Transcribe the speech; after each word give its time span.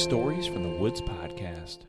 Stories 0.00 0.46
from 0.46 0.62
the 0.62 0.68
Woods 0.68 1.00
podcast. 1.02 1.80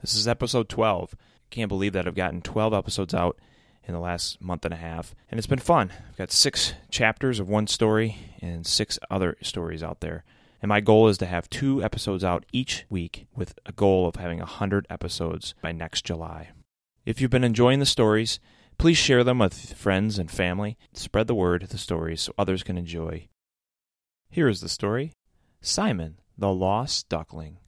This 0.00 0.14
is 0.14 0.28
episode 0.28 0.68
12. 0.68 1.14
Can't 1.50 1.68
believe 1.68 1.92
that 1.94 2.06
I've 2.06 2.14
gotten 2.14 2.40
12 2.40 2.72
episodes 2.72 3.12
out 3.12 3.38
in 3.82 3.92
the 3.92 4.00
last 4.00 4.40
month 4.40 4.64
and 4.64 4.72
a 4.72 4.78
half, 4.78 5.14
and 5.30 5.36
it's 5.36 5.46
been 5.46 5.58
fun. 5.58 5.92
I've 6.08 6.16
got 6.16 6.30
six 6.30 6.74
chapters 6.90 7.40
of 7.40 7.48
one 7.48 7.66
story 7.66 8.16
and 8.40 8.66
six 8.66 8.98
other 9.10 9.36
stories 9.42 9.82
out 9.82 10.00
there. 10.00 10.24
And 10.62 10.68
my 10.68 10.80
goal 10.80 11.08
is 11.08 11.18
to 11.18 11.26
have 11.26 11.50
two 11.50 11.82
episodes 11.82 12.22
out 12.22 12.46
each 12.52 12.84
week 12.88 13.26
with 13.34 13.58
a 13.66 13.72
goal 13.72 14.06
of 14.06 14.16
having 14.16 14.38
100 14.38 14.86
episodes 14.88 15.54
by 15.60 15.72
next 15.72 16.04
July. 16.04 16.50
If 17.04 17.20
you've 17.20 17.30
been 17.30 17.44
enjoying 17.44 17.80
the 17.80 17.86
stories, 17.86 18.38
please 18.78 18.96
share 18.96 19.24
them 19.24 19.38
with 19.38 19.74
friends 19.74 20.18
and 20.18 20.30
family. 20.30 20.78
Spread 20.92 21.26
the 21.26 21.34
word 21.34 21.62
the 21.62 21.78
stories 21.78 22.22
so 22.22 22.32
others 22.38 22.62
can 22.62 22.78
enjoy. 22.78 23.28
Here 24.30 24.48
is 24.48 24.60
the 24.60 24.68
story 24.68 25.12
Simon, 25.60 26.18
the 26.40 26.52
Lost 26.52 27.08
Duckling. 27.10 27.58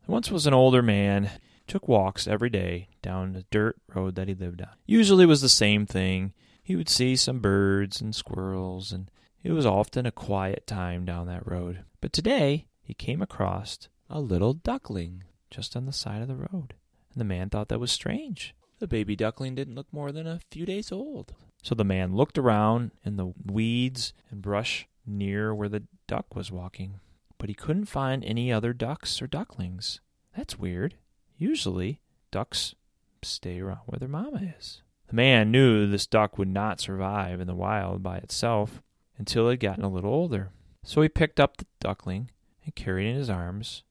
There 0.00 0.12
once 0.12 0.30
was 0.30 0.46
an 0.46 0.54
older 0.54 0.82
man 0.82 1.30
took 1.66 1.86
walks 1.86 2.26
every 2.26 2.48
day 2.48 2.88
down 3.02 3.32
the 3.32 3.44
dirt 3.50 3.76
road 3.94 4.14
that 4.14 4.26
he 4.26 4.34
lived 4.34 4.62
on. 4.62 4.70
Usually 4.86 5.24
it 5.24 5.28
was 5.28 5.42
the 5.42 5.48
same 5.50 5.84
thing. 5.84 6.32
He 6.62 6.76
would 6.76 6.88
see 6.88 7.14
some 7.14 7.40
birds 7.40 8.00
and 8.00 8.14
squirrels, 8.14 8.90
and 8.90 9.10
it 9.42 9.52
was 9.52 9.66
often 9.66 10.06
a 10.06 10.10
quiet 10.10 10.66
time 10.66 11.04
down 11.04 11.26
that 11.26 11.46
road. 11.46 11.84
But 12.00 12.14
today 12.14 12.68
he 12.82 12.94
came 12.94 13.20
across 13.20 13.78
a 14.08 14.18
little 14.18 14.54
duckling 14.54 15.24
just 15.50 15.76
on 15.76 15.84
the 15.84 15.92
side 15.92 16.22
of 16.22 16.28
the 16.28 16.36
road. 16.36 16.74
And 17.12 17.20
the 17.20 17.24
man 17.24 17.50
thought 17.50 17.68
that 17.68 17.80
was 17.80 17.92
strange. 17.92 18.54
The 18.78 18.86
baby 18.88 19.14
duckling 19.14 19.54
didn't 19.54 19.76
look 19.76 19.92
more 19.92 20.10
than 20.10 20.26
a 20.26 20.40
few 20.50 20.64
days 20.64 20.90
old. 20.90 21.34
So 21.62 21.74
the 21.74 21.84
man 21.84 22.14
looked 22.14 22.38
around 22.38 22.92
in 23.04 23.16
the 23.16 23.32
weeds 23.44 24.14
and 24.30 24.40
brush 24.40 24.86
near 25.06 25.54
where 25.54 25.68
the 25.68 25.84
duck 26.06 26.34
was 26.34 26.50
walking, 26.50 27.00
but 27.38 27.48
he 27.48 27.54
couldn't 27.54 27.86
find 27.86 28.24
any 28.24 28.52
other 28.52 28.72
ducks 28.72 29.20
or 29.20 29.26
ducklings. 29.26 30.00
That's 30.36 30.58
weird. 30.58 30.94
Usually, 31.36 32.00
ducks 32.30 32.74
stay 33.22 33.60
around 33.60 33.80
where 33.86 33.98
their 33.98 34.08
mama 34.08 34.54
is. 34.58 34.82
The 35.08 35.16
man 35.16 35.50
knew 35.50 35.86
this 35.86 36.06
duck 36.06 36.38
would 36.38 36.48
not 36.48 36.80
survive 36.80 37.40
in 37.40 37.46
the 37.46 37.54
wild 37.54 38.02
by 38.02 38.16
itself 38.18 38.82
until 39.18 39.48
it 39.48 39.52
had 39.52 39.60
gotten 39.60 39.84
a 39.84 39.88
little 39.88 40.12
older. 40.12 40.50
So 40.82 41.02
he 41.02 41.08
picked 41.08 41.40
up 41.40 41.56
the 41.56 41.66
duckling 41.80 42.30
and 42.64 42.74
carried 42.74 43.06
it 43.06 43.10
in 43.10 43.16
his 43.16 43.30
arms 43.30 43.82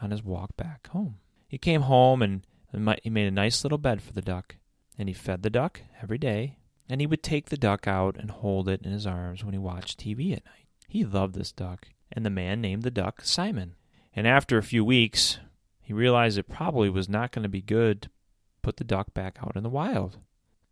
on 0.00 0.10
his 0.10 0.24
walk 0.24 0.56
back 0.56 0.88
home. 0.88 1.16
He 1.46 1.58
came 1.58 1.82
home 1.82 2.22
and 2.22 2.46
he 3.02 3.10
made 3.10 3.26
a 3.26 3.30
nice 3.30 3.64
little 3.64 3.78
bed 3.78 4.02
for 4.02 4.12
the 4.12 4.22
duck, 4.22 4.56
and 4.98 5.08
he 5.08 5.14
fed 5.14 5.42
the 5.42 5.50
duck 5.50 5.82
every 6.02 6.18
day, 6.18 6.56
and 6.88 7.00
he 7.00 7.06
would 7.06 7.22
take 7.22 7.50
the 7.50 7.56
duck 7.58 7.86
out 7.86 8.16
and 8.16 8.30
hold 8.30 8.68
it 8.68 8.82
in 8.82 8.92
his 8.92 9.06
arms 9.06 9.44
when 9.44 9.52
he 9.52 9.58
watched 9.58 10.00
TV 10.00 10.32
at 10.32 10.44
night. 10.46 10.66
He 10.88 11.04
loved 11.04 11.34
this 11.34 11.52
duck, 11.52 11.88
and 12.12 12.24
the 12.24 12.30
man 12.30 12.60
named 12.60 12.82
the 12.82 12.90
duck 12.90 13.22
Simon. 13.22 13.74
And 14.14 14.26
after 14.26 14.58
a 14.58 14.62
few 14.62 14.84
weeks, 14.84 15.38
he 15.80 15.92
realized 15.92 16.38
it 16.38 16.48
probably 16.48 16.88
was 16.88 17.08
not 17.08 17.32
going 17.32 17.42
to 17.42 17.48
be 17.48 17.62
good 17.62 18.02
to 18.02 18.08
put 18.62 18.76
the 18.76 18.84
duck 18.84 19.12
back 19.14 19.38
out 19.42 19.56
in 19.56 19.62
the 19.62 19.68
wild. 19.68 20.18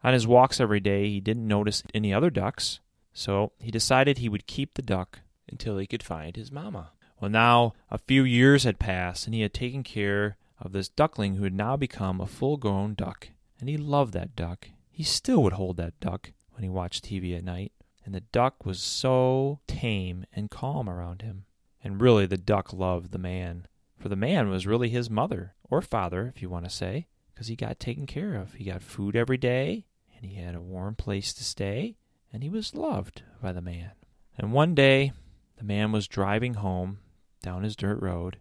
On 0.03 0.13
his 0.13 0.27
walks 0.27 0.61
every 0.61 0.81
day, 0.81 1.09
he 1.09 1.21
didn't 1.21 1.47
notice 1.47 1.83
any 1.95 2.13
other 2.13 2.31
ducks, 2.31 2.81
so 3.13 3.53
he 3.59 3.71
decided 3.71 4.19
he 4.19 4.29
would 4.29 4.47
keep 4.47 4.75
the 4.75 4.83
duck 4.83 5.21
until 5.49 5.79
he 5.79 5.87
could 5.87 6.03
find 6.03 6.37
his 6.37 6.53
mama. 6.53 6.93
Well, 7.21 7.31
now 7.31 7.75
a 7.91 7.99
few 7.99 8.25
years 8.25 8.65
had 8.65 8.79
passed, 8.79 9.27
and 9.27 9.35
he 9.35 9.43
had 9.43 9.53
taken 9.53 9.83
care 9.83 10.37
of 10.59 10.73
this 10.73 10.89
duckling 10.89 11.35
who 11.35 11.45
had 11.45 11.55
now 11.55 11.77
become 11.77 12.21
a 12.21 12.27
full 12.27 12.57
grown 12.57 12.95
duck. 12.95 13.29
And 13.59 13.69
he 13.69 13.77
loved 13.77 14.15
that 14.15 14.37
duck. 14.37 14.69
He 14.91 15.03
still 15.03 15.43
would 15.43 15.55
hold 15.55 15.77
that 15.77 15.99
duck 16.01 16.33
when 16.53 16.63
he 16.63 16.69
watched 16.69 17.05
TV 17.05 17.37
at 17.37 17.45
night. 17.45 17.73
And 18.11 18.15
the 18.17 18.27
duck 18.33 18.67
was 18.67 18.81
so 18.83 19.61
tame 19.69 20.25
and 20.33 20.51
calm 20.51 20.91
around 20.91 21.23
him. 21.23 21.45
And 21.81 22.01
really, 22.01 22.27
the 22.27 22.37
duck 22.37 22.73
loved 22.73 23.13
the 23.13 23.19
man 23.19 23.69
for 24.01 24.09
the 24.09 24.17
man 24.17 24.49
was 24.49 24.67
really 24.67 24.89
his 24.89 25.09
mother, 25.09 25.55
or 25.63 25.81
father, 25.81 26.33
if 26.35 26.43
you 26.43 26.51
want 26.51 26.65
to 26.65 26.71
say, 26.71 27.07
because 27.33 27.47
he 27.47 27.55
got 27.55 27.79
taken 27.79 28.05
care 28.05 28.35
of. 28.35 28.55
He 28.55 28.65
got 28.65 28.83
food 28.83 29.15
every 29.15 29.37
day, 29.37 29.87
and 30.17 30.25
he 30.25 30.41
had 30.41 30.57
a 30.57 30.61
warm 30.61 30.97
place 30.97 31.33
to 31.35 31.45
stay, 31.45 31.99
and 32.33 32.43
he 32.43 32.49
was 32.49 32.75
loved 32.75 33.23
by 33.41 33.53
the 33.53 33.61
man. 33.61 33.93
And 34.37 34.53
one 34.53 34.75
day, 34.75 35.13
the 35.59 35.65
man 35.65 35.93
was 35.93 36.09
driving 36.09 36.55
home 36.55 36.99
down 37.45 37.63
his 37.63 37.77
dirt 37.77 38.03
road 38.03 38.39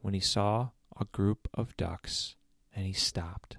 when 0.00 0.14
he 0.14 0.20
saw 0.20 0.70
a 0.98 1.04
group 1.12 1.46
of 1.52 1.76
ducks, 1.76 2.36
and 2.74 2.86
he 2.86 2.94
stopped. 2.94 3.58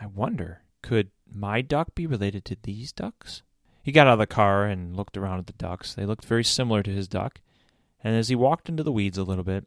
I 0.00 0.06
wonder, 0.06 0.62
could 0.82 1.12
my 1.32 1.60
duck 1.60 1.94
be 1.94 2.08
related 2.08 2.44
to 2.46 2.56
these 2.60 2.90
ducks? 2.90 3.44
He 3.82 3.92
got 3.92 4.06
out 4.06 4.14
of 4.14 4.18
the 4.18 4.26
car 4.26 4.64
and 4.66 4.96
looked 4.96 5.16
around 5.16 5.38
at 5.38 5.46
the 5.46 5.52
ducks. 5.54 5.94
They 5.94 6.06
looked 6.06 6.24
very 6.24 6.44
similar 6.44 6.82
to 6.82 6.90
his 6.90 7.08
duck. 7.08 7.40
And 8.02 8.14
as 8.14 8.28
he 8.28 8.34
walked 8.34 8.68
into 8.68 8.82
the 8.82 8.92
weeds 8.92 9.18
a 9.18 9.24
little 9.24 9.44
bit, 9.44 9.66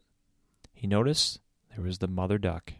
he 0.72 0.86
noticed 0.86 1.40
there 1.74 1.84
was 1.84 1.98
the 1.98 2.08
mother 2.08 2.38
duck. 2.38 2.72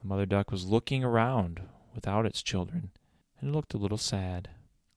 The 0.00 0.06
mother 0.06 0.26
duck 0.26 0.50
was 0.50 0.66
looking 0.66 1.04
around 1.04 1.60
without 1.94 2.26
its 2.26 2.42
children, 2.42 2.90
and 3.40 3.52
looked 3.52 3.74
a 3.74 3.78
little 3.78 3.98
sad. 3.98 4.48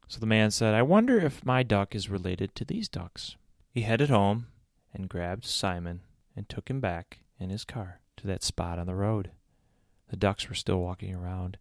So 0.07 0.19
the 0.19 0.25
man 0.25 0.51
said, 0.51 0.73
I 0.73 0.81
wonder 0.81 1.19
if 1.19 1.45
my 1.45 1.63
duck 1.63 1.95
is 1.95 2.09
related 2.09 2.55
to 2.55 2.65
these 2.65 2.87
ducks. 2.87 3.35
He 3.71 3.81
headed 3.81 4.09
home 4.09 4.47
and 4.93 5.09
grabbed 5.09 5.45
Simon 5.45 6.01
and 6.35 6.47
took 6.47 6.69
him 6.69 6.79
back 6.79 7.19
in 7.39 7.49
his 7.49 7.65
car 7.65 7.99
to 8.17 8.27
that 8.27 8.43
spot 8.43 8.77
on 8.77 8.87
the 8.87 8.95
road. 8.95 9.31
The 10.09 10.15
ducks 10.15 10.47
were 10.47 10.55
still 10.55 10.79
walking 10.79 11.15
around, 11.15 11.57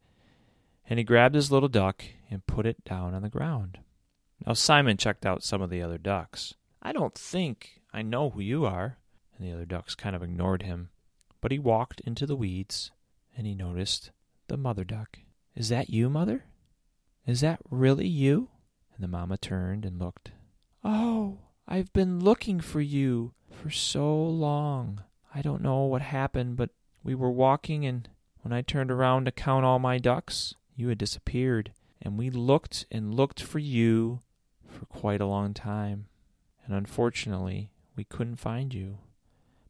and 0.88 0.98
he 0.98 1.04
grabbed 1.04 1.34
his 1.34 1.50
little 1.50 1.68
duck 1.68 2.04
and 2.30 2.46
put 2.46 2.66
it 2.66 2.84
down 2.84 3.14
on 3.14 3.22
the 3.22 3.30
ground. 3.30 3.78
Now 4.46 4.54
Simon 4.54 4.96
checked 4.96 5.24
out 5.24 5.44
some 5.44 5.62
of 5.62 5.70
the 5.70 5.82
other 5.82 5.98
ducks. 5.98 6.54
I 6.82 6.92
don't 6.92 7.14
think 7.14 7.80
I 7.92 8.02
know 8.02 8.30
who 8.30 8.40
you 8.40 8.64
are, 8.64 8.98
and 9.36 9.46
the 9.46 9.52
other 9.52 9.64
ducks 9.64 9.94
kind 9.94 10.16
of 10.16 10.22
ignored 10.22 10.62
him. 10.62 10.88
But 11.40 11.52
he 11.52 11.58
walked 11.58 12.00
into 12.00 12.26
the 12.26 12.36
weeds, 12.36 12.90
and 13.36 13.46
he 13.46 13.54
noticed 13.54 14.10
the 14.48 14.56
mother 14.56 14.82
duck. 14.84 15.18
Is 15.54 15.68
that 15.68 15.90
you, 15.90 16.10
mother? 16.10 16.44
Is 17.24 17.40
that 17.40 17.60
really 17.70 18.08
you? 18.08 18.48
And 18.94 19.04
the 19.04 19.08
mamma 19.08 19.38
turned 19.38 19.84
and 19.84 20.00
looked. 20.00 20.32
Oh, 20.82 21.38
I've 21.68 21.92
been 21.92 22.18
looking 22.18 22.58
for 22.58 22.80
you 22.80 23.34
for 23.50 23.70
so 23.70 24.12
long. 24.24 25.04
I 25.32 25.40
don't 25.40 25.62
know 25.62 25.84
what 25.84 26.02
happened, 26.02 26.56
but 26.56 26.70
we 27.04 27.14
were 27.14 27.30
walking, 27.30 27.86
and 27.86 28.08
when 28.40 28.52
I 28.52 28.62
turned 28.62 28.90
around 28.90 29.26
to 29.26 29.32
count 29.32 29.64
all 29.64 29.78
my 29.78 29.98
ducks, 29.98 30.54
you 30.74 30.88
had 30.88 30.98
disappeared. 30.98 31.72
And 32.00 32.18
we 32.18 32.28
looked 32.30 32.86
and 32.90 33.14
looked 33.14 33.40
for 33.40 33.60
you 33.60 34.20
for 34.72 34.86
quite 34.86 35.20
a 35.20 35.26
long 35.26 35.54
time. 35.54 36.06
And 36.64 36.74
unfortunately, 36.74 37.70
we 37.96 38.04
couldn't 38.04 38.36
find 38.36 38.72
you. 38.72 38.98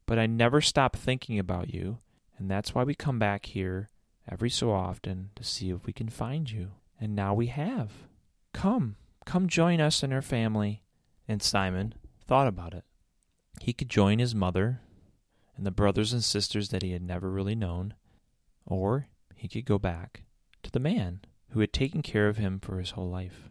But 0.05 0.19
I 0.19 0.25
never 0.25 0.61
stopped 0.61 0.97
thinking 0.97 1.39
about 1.39 1.73
you, 1.73 1.99
and 2.37 2.49
that's 2.49 2.75
why 2.75 2.83
we 2.83 2.95
come 2.95 3.19
back 3.19 3.45
here 3.47 3.89
every 4.29 4.49
so 4.49 4.71
often 4.71 5.29
to 5.35 5.43
see 5.43 5.69
if 5.69 5.85
we 5.85 5.93
can 5.93 6.09
find 6.09 6.49
you. 6.49 6.71
And 6.99 7.15
now 7.15 7.33
we 7.33 7.47
have. 7.47 7.91
Come, 8.53 8.95
come 9.25 9.47
join 9.47 9.81
us 9.81 10.03
in 10.03 10.13
our 10.13 10.21
family. 10.21 10.81
And 11.27 11.41
Simon 11.41 11.95
thought 12.25 12.47
about 12.47 12.73
it. 12.73 12.83
He 13.61 13.73
could 13.73 13.89
join 13.89 14.19
his 14.19 14.35
mother 14.35 14.81
and 15.55 15.65
the 15.65 15.71
brothers 15.71 16.13
and 16.13 16.23
sisters 16.23 16.69
that 16.69 16.83
he 16.83 16.91
had 16.91 17.03
never 17.03 17.29
really 17.29 17.55
known, 17.55 17.93
or 18.65 19.07
he 19.35 19.47
could 19.47 19.65
go 19.65 19.77
back 19.77 20.23
to 20.63 20.71
the 20.71 20.79
man 20.79 21.21
who 21.49 21.59
had 21.59 21.71
taken 21.71 22.01
care 22.01 22.27
of 22.27 22.37
him 22.37 22.59
for 22.59 22.79
his 22.79 22.91
whole 22.91 23.09
life. 23.09 23.49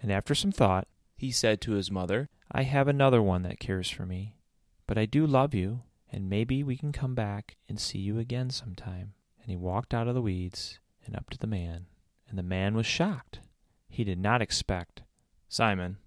And 0.00 0.10
after 0.10 0.34
some 0.34 0.52
thought, 0.52 0.88
he 1.22 1.30
said 1.30 1.60
to 1.60 1.72
his 1.74 1.88
mother, 1.88 2.28
I 2.50 2.64
have 2.64 2.88
another 2.88 3.22
one 3.22 3.42
that 3.44 3.60
cares 3.60 3.88
for 3.88 4.04
me, 4.04 4.34
but 4.88 4.98
I 4.98 5.06
do 5.06 5.24
love 5.24 5.54
you, 5.54 5.82
and 6.10 6.28
maybe 6.28 6.64
we 6.64 6.76
can 6.76 6.90
come 6.90 7.14
back 7.14 7.56
and 7.68 7.78
see 7.78 8.00
you 8.00 8.18
again 8.18 8.50
sometime. 8.50 9.12
And 9.40 9.48
he 9.48 9.56
walked 9.56 9.94
out 9.94 10.08
of 10.08 10.16
the 10.16 10.20
weeds 10.20 10.80
and 11.06 11.14
up 11.14 11.30
to 11.30 11.38
the 11.38 11.46
man, 11.46 11.86
and 12.28 12.36
the 12.36 12.42
man 12.42 12.74
was 12.74 12.86
shocked. 12.86 13.38
He 13.88 14.02
did 14.02 14.18
not 14.18 14.42
expect 14.42 15.02
Simon 15.48 15.98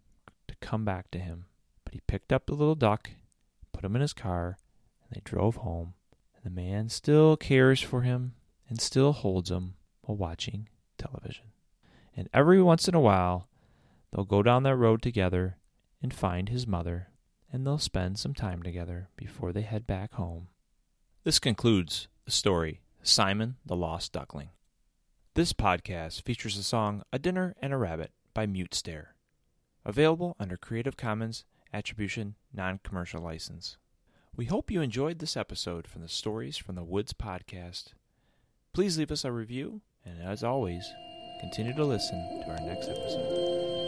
to 0.50 0.56
come 0.60 0.84
back 0.84 1.10
to 1.12 1.19
him, 1.19 1.45
but 1.86 1.94
he 1.94 2.01
picked 2.07 2.34
up 2.34 2.45
the 2.45 2.54
little 2.54 2.75
duck, 2.75 3.12
put 3.72 3.86
him 3.86 3.95
in 3.95 4.01
his 4.01 4.12
car, 4.12 4.57
and 5.01 5.16
they 5.16 5.22
drove 5.24 5.56
home. 5.56 5.94
And 6.36 6.44
the 6.44 6.62
man 6.62 6.89
still 6.89 7.38
cares 7.38 7.80
for 7.80 8.01
him 8.01 8.34
and 8.68 8.81
still 8.81 9.13
holds 9.13 9.50
him 9.50 9.75
while 10.01 10.18
watching 10.18 10.68
television. 10.98 11.45
And 12.18 12.28
every 12.34 12.62
once 12.62 12.89
in 12.89 12.95
a 12.95 13.00
while, 13.00 13.48
they'll 14.15 14.25
go 14.25 14.41
down 14.41 14.63
that 14.63 14.77
road 14.77 15.01
together 15.01 15.57
and 16.01 16.13
find 16.13 16.50
his 16.50 16.65
mother 16.65 17.09
and 17.51 17.65
they'll 17.65 17.77
spend 17.77 18.17
some 18.17 18.33
time 18.33 18.63
together 18.63 19.09
before 19.15 19.51
they 19.51 19.62
head 19.62 19.85
back 19.85 20.13
home. 20.13 20.47
This 21.23 21.39
concludes 21.39 22.07
the 22.25 22.31
story 22.31 22.81
Simon 23.03 23.57
the 23.65 23.75
Lost 23.75 24.13
Duckling. 24.13 24.50
This 25.35 25.53
podcast 25.53 26.21
features 26.23 26.57
the 26.57 26.63
song 26.63 27.03
A 27.12 27.19
Dinner 27.19 27.56
and 27.62 27.73
a 27.73 27.77
Rabbit 27.77 28.12
by 28.33 28.45
Mute 28.45 28.73
Stare, 28.73 29.15
available 29.83 30.35
under 30.39 30.57
Creative 30.57 30.97
Commons 30.97 31.45
Attribution 31.73 32.35
Non 32.53 32.79
Commercial 32.83 33.21
License. 33.21 33.77
We 34.35 34.45
hope 34.45 34.71
you 34.71 34.81
enjoyed 34.81 35.19
this 35.19 35.38
episode 35.38 35.88
from 35.88 36.01
the 36.01 36.09
Stories 36.09 36.57
from 36.57 36.75
the 36.75 36.83
Woods 36.83 37.13
podcast. 37.13 37.94
Please 38.73 38.97
leave 38.97 39.12
us 39.12 39.23
a 39.23 39.31
review, 39.31 39.81
and 40.06 40.21
as 40.21 40.44
always, 40.44 40.85
continue 41.39 41.75
to 41.75 41.85
listen 41.85 42.17
to 42.45 42.51
our 42.51 42.59
next 42.59 42.89
episode. 42.89 43.85